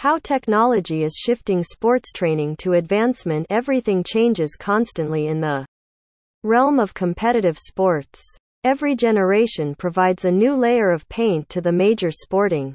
How 0.00 0.18
technology 0.18 1.02
is 1.02 1.14
shifting 1.14 1.62
sports 1.62 2.10
training 2.14 2.56
to 2.60 2.72
advancement. 2.72 3.46
Everything 3.50 4.02
changes 4.02 4.56
constantly 4.58 5.26
in 5.26 5.42
the 5.42 5.66
realm 6.42 6.80
of 6.80 6.94
competitive 6.94 7.58
sports. 7.58 8.18
Every 8.64 8.96
generation 8.96 9.74
provides 9.74 10.24
a 10.24 10.32
new 10.32 10.54
layer 10.54 10.90
of 10.90 11.06
paint 11.10 11.50
to 11.50 11.60
the 11.60 11.70
major 11.70 12.10
sporting 12.10 12.74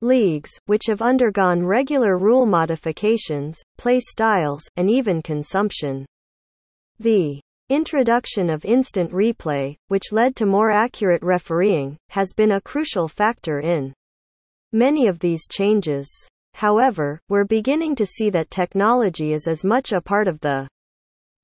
leagues, 0.00 0.50
which 0.66 0.86
have 0.88 1.00
undergone 1.00 1.62
regular 1.62 2.18
rule 2.18 2.46
modifications, 2.46 3.56
play 3.78 4.00
styles, 4.00 4.64
and 4.76 4.90
even 4.90 5.22
consumption. 5.22 6.04
The 6.98 7.40
introduction 7.68 8.50
of 8.50 8.64
instant 8.64 9.12
replay, 9.12 9.76
which 9.86 10.10
led 10.10 10.34
to 10.34 10.46
more 10.46 10.72
accurate 10.72 11.22
refereeing, 11.22 11.96
has 12.08 12.32
been 12.32 12.50
a 12.50 12.60
crucial 12.60 13.06
factor 13.06 13.60
in 13.60 13.94
many 14.72 15.06
of 15.06 15.20
these 15.20 15.46
changes. 15.48 16.10
However, 16.54 17.20
we're 17.28 17.44
beginning 17.44 17.94
to 17.96 18.06
see 18.06 18.30
that 18.30 18.50
technology 18.50 19.32
is 19.32 19.46
as 19.46 19.64
much 19.64 19.92
a 19.92 20.00
part 20.00 20.28
of 20.28 20.40
the 20.40 20.68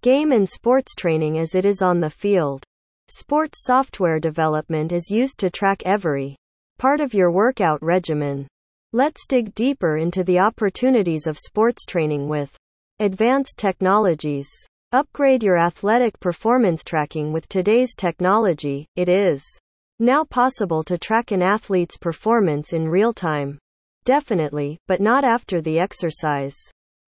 game 0.03 0.33
in 0.33 0.47
sports 0.47 0.95
training 0.95 1.39
as 1.39 1.55
it 1.55 1.65
is 1.65 1.83
on 1.83 2.01
the 2.01 2.11
field. 2.11 2.65
Sports 3.09 3.65
software 3.65 4.19
development 4.19 4.93
is 4.93 5.11
used 5.11 5.39
to 5.41 5.51
track 5.51 5.83
every 5.85 6.37
part 6.79 7.01
of 7.01 7.15
your 7.15 7.31
workout 7.31 7.83
regimen. 7.83 8.47
Let's 8.93 9.27
dig 9.27 9.55
deeper 9.55 9.97
into 9.97 10.25
the 10.25 10.39
opportunities 10.39 11.27
of 11.27 11.39
sports 11.39 11.87
training 11.87 12.29
with 12.29 12.57
advanced 12.99 13.59
technologies. 13.59 14.49
Upgrade 14.93 15.43
your 15.43 15.57
athletic 15.57 16.19
performance 16.21 16.83
tracking 16.85 17.33
with 17.33 17.49
today's 17.49 17.95
technology. 17.95 18.87
It 18.97 19.09
is 19.09 19.45
now 19.99 20.25
possible 20.25 20.83
to 20.85 20.99
track 20.99 21.31
an 21.31 21.43
athlete's 21.43 21.97
performance 21.97 22.73
in 22.73 22.89
real 22.89 23.13
time. 23.13 23.59
Definitely, 24.07 24.79
but 24.87 25.01
not 25.01 25.25
after 25.25 25.61
the 25.61 25.81
exercise, 25.81 26.55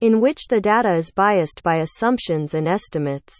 in 0.02 0.20
which 0.20 0.46
the 0.48 0.60
data 0.60 0.94
is 0.94 1.10
biased 1.10 1.62
by 1.62 1.76
assumptions 1.76 2.52
and 2.52 2.68
estimates. 2.68 3.34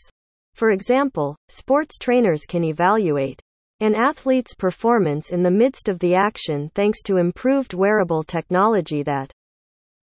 For 0.54 0.70
example, 0.70 1.36
sports 1.50 1.98
trainers 1.98 2.46
can 2.48 2.64
evaluate 2.64 3.42
an 3.80 3.94
athlete's 3.94 4.54
performance 4.54 5.28
in 5.30 5.42
the 5.42 5.50
midst 5.50 5.90
of 5.90 5.98
the 5.98 6.14
action 6.14 6.70
thanks 6.74 7.02
to 7.02 7.18
improved 7.18 7.74
wearable 7.74 8.22
technology 8.22 9.02
that 9.02 9.30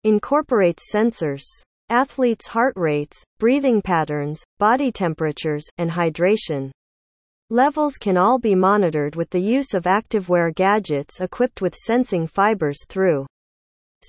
incorporates 0.03 0.92
sensors, 0.92 1.45
athletes' 1.89 2.48
heart 2.48 2.75
rates, 2.75 3.23
breathing 3.39 3.81
patterns, 3.81 4.42
body 4.59 4.91
temperatures, 4.91 5.63
and 5.79 5.92
hydration. 5.92 6.73
Levels 7.51 7.95
can 7.95 8.17
all 8.17 8.41
be 8.41 8.57
monitored 8.57 9.15
with 9.15 9.31
the 9.31 9.39
use 9.39 9.73
of 9.73 9.85
activewear 9.85 10.53
gadgets 10.53 11.20
equipped 11.20 11.63
with 11.63 11.77
sensing 11.77 12.27
fibers 12.27 12.85
through 12.89 13.25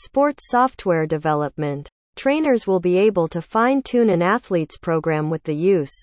sports 0.03 0.45
software 0.49 1.05
development. 1.05 1.89
Trainers 2.15 2.65
will 2.65 2.79
be 2.79 2.97
able 2.97 3.27
to 3.27 3.41
fine 3.41 3.81
tune 3.81 4.09
an 4.09 4.21
athlete's 4.21 4.77
program 4.77 5.29
with 5.29 5.43
the 5.43 5.55
use 5.55 5.95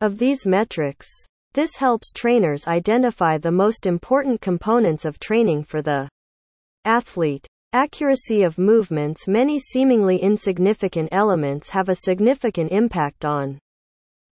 of 0.00 0.18
these 0.18 0.46
metrics. 0.46 1.06
This 1.54 1.76
helps 1.76 2.12
trainers 2.12 2.66
identify 2.66 3.38
the 3.38 3.52
most 3.52 3.86
important 3.86 4.40
components 4.40 5.04
of 5.04 5.18
training 5.18 5.64
for 5.64 5.82
the 5.82 6.08
athlete. 6.84 7.46
Accuracy 7.74 8.44
of 8.44 8.56
movements 8.56 9.28
Many 9.28 9.58
seemingly 9.58 10.16
insignificant 10.16 11.10
elements 11.12 11.68
have 11.70 11.90
a 11.90 11.96
significant 11.96 12.72
impact 12.72 13.26
on 13.26 13.58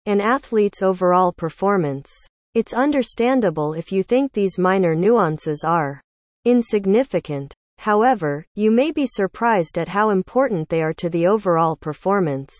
an 0.06 0.20
athlete's 0.22 0.82
overall 0.82 1.32
performance. 1.32 2.10
It's 2.54 2.72
understandable 2.72 3.74
if 3.74 3.92
you 3.92 4.02
think 4.02 4.32
these 4.32 4.58
minor 4.58 4.94
nuances 4.94 5.64
are 5.64 6.00
insignificant. 6.46 7.52
However, 7.78 8.44
you 8.54 8.70
may 8.70 8.90
be 8.90 9.06
surprised 9.06 9.78
at 9.78 9.88
how 9.88 10.10
important 10.10 10.68
they 10.68 10.82
are 10.82 10.94
to 10.94 11.08
the 11.08 11.26
overall 11.26 11.76
performance 11.76 12.54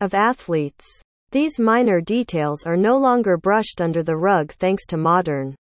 of 0.00 0.14
athletes. 0.14 0.86
These 1.30 1.58
minor 1.58 2.00
details 2.00 2.64
are 2.64 2.76
no 2.76 2.96
longer 2.96 3.36
brushed 3.36 3.80
under 3.80 4.02
the 4.02 4.16
rug 4.16 4.52
thanks 4.52 4.86
to 4.86 4.96
modern 4.96 5.54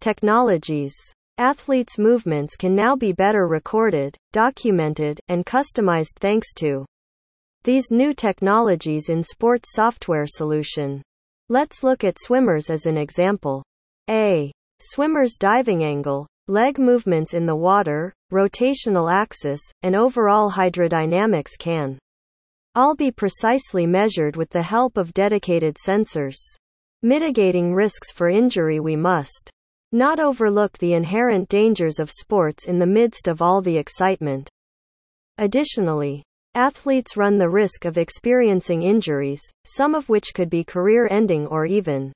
technologies. 0.00 0.94
Athletes' 1.38 1.98
movements 1.98 2.54
can 2.54 2.76
now 2.76 2.94
be 2.94 3.12
better 3.12 3.48
recorded, 3.48 4.16
documented, 4.32 5.18
and 5.28 5.44
customized 5.44 6.14
thanks 6.20 6.52
to 6.54 6.86
these 7.64 7.90
new 7.90 8.14
technologies 8.14 9.08
in 9.08 9.22
sports 9.22 9.70
software 9.72 10.26
solution. 10.26 11.02
Let's 11.48 11.82
look 11.82 12.04
at 12.04 12.18
swimmers 12.20 12.70
as 12.70 12.86
an 12.86 12.96
example. 12.96 13.64
A. 14.08 14.52
Swimmer's 14.80 15.36
diving 15.38 15.82
angle, 15.82 16.26
leg 16.48 16.78
movements 16.78 17.32
in 17.32 17.46
the 17.46 17.56
water, 17.56 18.12
rotational 18.32 19.10
axis, 19.10 19.60
and 19.82 19.96
overall 19.96 20.50
hydrodynamics 20.50 21.58
can 21.58 21.98
all 22.74 22.94
be 22.94 23.10
precisely 23.10 23.86
measured 23.86 24.36
with 24.36 24.50
the 24.50 24.62
help 24.62 24.96
of 24.96 25.14
dedicated 25.14 25.76
sensors. 25.76 26.36
Mitigating 27.02 27.72
risks 27.72 28.10
for 28.10 28.28
injury 28.28 28.80
we 28.80 28.96
must 28.96 29.50
not 29.92 30.20
overlook 30.20 30.76
the 30.78 30.92
inherent 30.92 31.48
dangers 31.48 31.98
of 31.98 32.10
sports 32.10 32.66
in 32.66 32.78
the 32.78 32.86
midst 32.86 33.28
of 33.28 33.40
all 33.40 33.62
the 33.62 33.76
excitement. 33.76 34.50
Additionally, 35.38 36.22
Athletes 36.56 37.16
run 37.16 37.38
the 37.38 37.48
risk 37.48 37.84
of 37.84 37.98
experiencing 37.98 38.82
injuries, 38.82 39.42
some 39.64 39.94
of 39.94 40.08
which 40.08 40.34
could 40.34 40.48
be 40.48 40.62
career 40.62 41.08
ending 41.10 41.46
or 41.48 41.66
even 41.66 42.12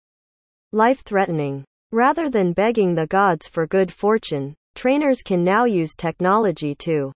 life 0.72 1.02
threatening. 1.04 1.64
Rather 1.92 2.28
than 2.28 2.52
begging 2.52 2.94
the 2.94 3.06
gods 3.06 3.48
for 3.48 3.66
good 3.66 3.92
fortune, 3.92 4.54
trainers 4.74 5.22
can 5.22 5.42
now 5.42 5.64
use 5.64 5.94
technology 5.96 6.74
to 6.74 7.12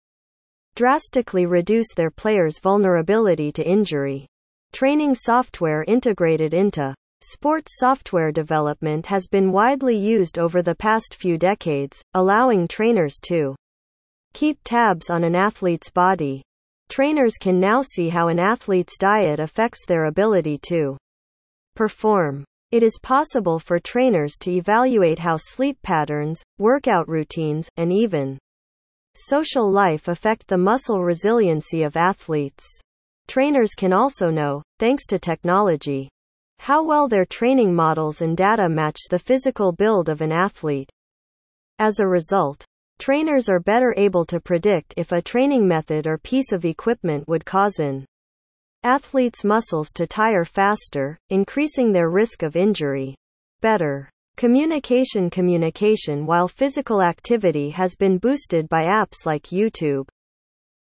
drastically 0.74 1.46
reduce 1.46 1.94
their 1.94 2.10
players' 2.10 2.58
vulnerability 2.58 3.52
to 3.52 3.66
injury. 3.66 4.26
Training 4.72 5.14
software 5.14 5.84
integrated 5.86 6.54
into 6.54 6.94
sports 7.20 7.72
software 7.76 8.32
development 8.32 9.06
has 9.06 9.26
been 9.26 9.52
widely 9.52 9.96
used 9.96 10.38
over 10.38 10.62
the 10.62 10.74
past 10.74 11.14
few 11.14 11.36
decades, 11.36 12.02
allowing 12.14 12.66
trainers 12.66 13.16
to 13.24 13.54
keep 14.32 14.58
tabs 14.64 15.10
on 15.10 15.24
an 15.24 15.34
athlete's 15.34 15.90
body, 15.90 16.42
Trainers 16.92 17.38
can 17.40 17.58
now 17.58 17.80
see 17.80 18.10
how 18.10 18.28
an 18.28 18.38
athlete's 18.38 18.98
diet 18.98 19.40
affects 19.40 19.86
their 19.86 20.04
ability 20.04 20.58
to 20.68 20.98
perform. 21.74 22.44
It 22.72 22.82
is 22.82 22.98
possible 23.02 23.58
for 23.58 23.78
trainers 23.78 24.32
to 24.40 24.50
evaluate 24.50 25.18
how 25.18 25.36
sleep 25.36 25.76
patterns, 25.82 26.42
workout 26.58 27.06
routines, 27.06 27.68
and 27.76 27.92
even 27.92 28.38
social 29.14 29.70
life 29.70 30.08
affect 30.08 30.48
the 30.48 30.56
muscle 30.56 31.04
resiliency 31.04 31.82
of 31.82 31.96
athletes. 31.96 32.66
Trainers 33.28 33.74
can 33.74 33.92
also 33.92 34.30
know, 34.30 34.62
thanks 34.78 35.06
to 35.08 35.18
technology, 35.18 36.08
how 36.58 36.82
well 36.82 37.08
their 37.08 37.26
training 37.26 37.74
models 37.74 38.22
and 38.22 38.36
data 38.36 38.68
match 38.68 38.98
the 39.10 39.18
physical 39.18 39.70
build 39.70 40.08
of 40.08 40.22
an 40.22 40.32
athlete. 40.32 40.90
As 41.78 42.00
a 42.00 42.08
result, 42.08 42.64
Trainers 43.02 43.48
are 43.48 43.58
better 43.58 43.92
able 43.96 44.24
to 44.26 44.38
predict 44.38 44.94
if 44.96 45.10
a 45.10 45.20
training 45.20 45.66
method 45.66 46.06
or 46.06 46.18
piece 46.18 46.52
of 46.52 46.64
equipment 46.64 47.26
would 47.26 47.44
cause 47.44 47.80
an 47.80 48.06
athlete's 48.84 49.44
muscles 49.44 49.88
to 49.94 50.06
tire 50.06 50.44
faster, 50.44 51.18
increasing 51.30 51.92
their 51.92 52.10
risk 52.10 52.42
of 52.42 52.56
injury. 52.56 53.14
Better 53.60 54.10
communication 54.36 55.30
communication 55.30 56.26
while 56.26 56.48
physical 56.48 57.00
activity 57.00 57.70
has 57.70 57.94
been 57.94 58.18
boosted 58.18 58.68
by 58.68 58.84
apps 58.84 59.24
like 59.24 59.44
YouTube. 59.44 60.08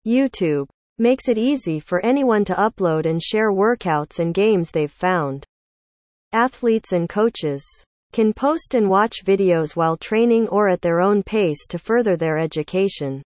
YouTube 0.06 0.68
makes 0.98 1.28
it 1.28 1.38
easy 1.38 1.80
for 1.80 2.06
anyone 2.06 2.46
to 2.46 2.54
upload 2.54 3.06
and 3.06 3.24
share 3.24 3.52
workouts 3.52 4.20
and 4.20 4.34
games 4.34 4.70
they've 4.70 4.92
found. 4.92 5.46
Athletes 6.32 6.92
and 6.92 7.10
coaches 7.10 7.64
can 8.12 8.34
post 8.34 8.76
and 8.76 8.90
watch 8.90 9.24
videos 9.26 9.76
while 9.76 9.98
training 9.98 10.48
or 10.50 10.68
at 10.68 10.82
their 10.82 11.00
own 11.00 11.24
pace 11.24 11.66
to 11.68 11.80
further 11.80 12.16
their 12.16 12.38
education. 12.38 13.24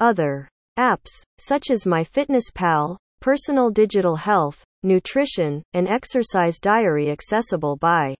Other 0.00 0.48
apps, 0.78 1.10
such 1.38 1.70
as 1.70 1.84
MyFitnessPal, 1.84 2.96
Personal 3.20 3.70
Digital 3.70 4.16
Health, 4.16 4.64
Nutrition, 4.82 5.62
and 5.74 5.88
Exercise 5.88 6.58
Diary 6.60 7.10
accessible 7.10 7.76
by 7.76 8.14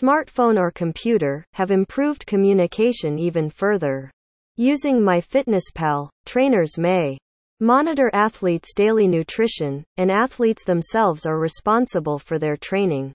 smartphone 0.00 0.58
or 0.58 0.70
computer, 0.70 1.44
have 1.54 1.70
improved 1.70 2.26
communication 2.26 3.18
even 3.18 3.48
further. 3.48 4.10
Using 4.56 5.00
MyFitnessPal, 5.00 6.08
trainers 6.26 6.78
may 6.78 7.16
monitor 7.60 8.10
athletes' 8.12 8.74
daily 8.74 9.08
nutrition, 9.08 9.82
and 9.96 10.10
athletes 10.10 10.64
themselves 10.64 11.24
are 11.24 11.38
responsible 11.38 12.18
for 12.18 12.38
their 12.38 12.56
training 12.56 13.12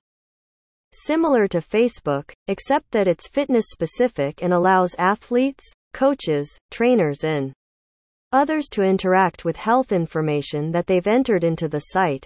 similar 0.93 1.47
to 1.47 1.59
Facebook, 1.59 2.31
except 2.47 2.89
that 2.91 3.07
it's 3.07 3.27
fitness 3.27 3.65
specific 3.69 4.41
and 4.41 4.53
allows 4.53 4.95
athletes, 4.97 5.63
coaches, 5.93 6.49
trainers, 6.71 7.23
and 7.23 7.53
others 8.31 8.65
to 8.71 8.83
interact 8.83 9.45
with 9.45 9.55
health 9.55 9.91
information 9.91 10.71
that 10.71 10.87
they've 10.87 11.07
entered 11.07 11.43
into 11.43 11.67
the 11.67 11.79
site. 11.79 12.25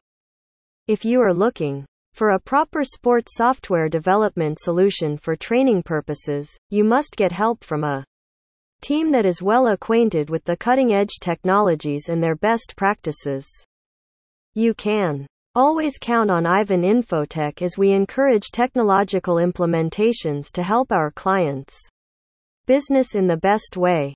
If 0.87 1.05
you 1.05 1.21
are 1.21 1.33
looking 1.33 1.85
for 2.13 2.31
a 2.31 2.39
proper 2.39 2.83
sports 2.83 3.33
software 3.35 3.87
development 3.87 4.59
solution 4.59 5.17
for 5.17 5.35
training 5.35 5.83
purposes, 5.83 6.49
you 6.69 6.83
must 6.83 7.15
get 7.15 7.31
help 7.31 7.63
from 7.63 7.83
a 7.83 8.03
team 8.81 9.11
that 9.11 9.25
is 9.25 9.41
well 9.43 9.67
acquainted 9.67 10.29
with 10.29 10.43
the 10.43 10.57
cutting 10.57 10.91
edge 10.91 11.19
technologies 11.21 12.09
and 12.09 12.23
their 12.23 12.35
best 12.35 12.73
practices. 12.75 13.47
You 14.55 14.73
can 14.73 15.27
always 15.53 15.97
count 15.99 16.31
on 16.31 16.45
Ivan 16.45 16.81
Infotech 16.81 17.61
as 17.61 17.77
we 17.77 17.91
encourage 17.91 18.51
technological 18.51 19.35
implementations 19.35 20.51
to 20.53 20.63
help 20.63 20.91
our 20.91 21.11
clients 21.11 21.77
business 22.65 23.15
in 23.15 23.27
the 23.27 23.37
best 23.37 23.77
way. 23.77 24.15